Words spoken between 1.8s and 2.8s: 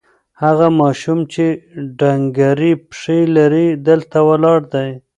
ډنګرې